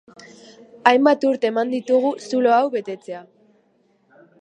[0.91, 3.25] Hainbat urte eman ditugu zulo hau betetzea.